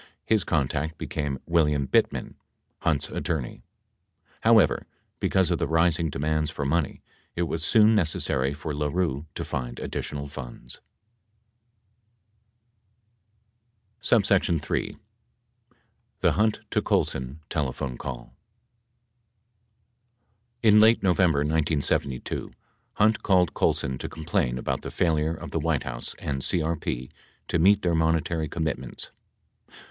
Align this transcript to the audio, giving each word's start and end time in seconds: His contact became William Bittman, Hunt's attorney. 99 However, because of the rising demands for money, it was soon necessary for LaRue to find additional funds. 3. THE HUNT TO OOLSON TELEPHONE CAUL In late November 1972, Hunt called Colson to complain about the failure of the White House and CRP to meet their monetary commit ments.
His 0.25 0.43
contact 0.43 0.97
became 0.97 1.37
William 1.45 1.85
Bittman, 1.87 2.33
Hunt's 2.79 3.09
attorney. 3.09 3.61
99 4.39 4.39
However, 4.41 4.87
because 5.19 5.51
of 5.51 5.59
the 5.59 5.67
rising 5.67 6.09
demands 6.09 6.49
for 6.49 6.65
money, 6.65 7.03
it 7.35 7.43
was 7.43 7.63
soon 7.63 7.93
necessary 7.93 8.51
for 8.51 8.73
LaRue 8.73 9.27
to 9.35 9.45
find 9.45 9.79
additional 9.79 10.27
funds. 10.27 10.81
3. 14.01 14.97
THE 16.21 16.31
HUNT 16.31 16.61
TO 16.71 16.81
OOLSON 16.91 17.41
TELEPHONE 17.49 17.99
CAUL 17.99 18.33
In 20.63 20.79
late 20.79 21.03
November 21.03 21.39
1972, 21.41 22.51
Hunt 22.93 23.21
called 23.21 23.53
Colson 23.53 23.99
to 23.99 24.09
complain 24.09 24.57
about 24.57 24.81
the 24.81 24.89
failure 24.89 25.35
of 25.35 25.51
the 25.51 25.59
White 25.59 25.83
House 25.83 26.15
and 26.17 26.41
CRP 26.41 27.11
to 27.47 27.59
meet 27.59 27.83
their 27.83 27.93
monetary 27.93 28.47
commit 28.49 28.79
ments. 28.79 29.11